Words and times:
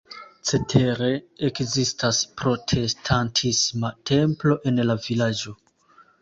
Cetere 0.51 1.09
ekzistas 1.49 2.21
protestantisma 2.43 3.93
templo 4.13 4.57
en 4.73 4.83
la 4.91 4.97
vilaĝo. 5.05 5.55